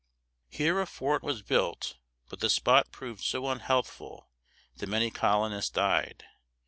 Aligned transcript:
Here 0.49 0.81
a 0.81 0.87
fort 0.87 1.21
was 1.21 1.43
built; 1.43 1.97
but 2.27 2.39
the 2.39 2.49
spot 2.49 2.91
proved 2.91 3.21
so 3.21 3.47
unhealthful 3.47 4.31
that 4.77 4.89
many 4.89 5.11
colonists 5.11 5.69
died. 5.69 6.25